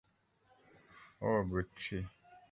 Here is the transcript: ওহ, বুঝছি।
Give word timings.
ওহ, 1.21 1.39
বুঝছি। 1.49 1.97